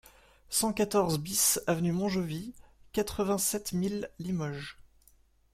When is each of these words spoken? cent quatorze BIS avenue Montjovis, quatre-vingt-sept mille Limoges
cent 0.49 0.73
quatorze 0.73 1.19
BIS 1.19 1.59
avenue 1.67 1.91
Montjovis, 1.91 2.55
quatre-vingt-sept 2.91 3.71
mille 3.73 4.09
Limoges 4.17 4.79